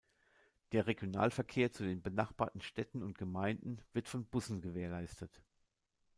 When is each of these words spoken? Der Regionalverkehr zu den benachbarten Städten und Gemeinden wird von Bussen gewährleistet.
Der 0.71 0.87
Regionalverkehr 0.87 1.71
zu 1.71 1.83
den 1.83 2.01
benachbarten 2.01 2.61
Städten 2.61 3.03
und 3.03 3.19
Gemeinden 3.19 3.83
wird 3.93 4.07
von 4.07 4.25
Bussen 4.25 4.59
gewährleistet. 4.59 5.43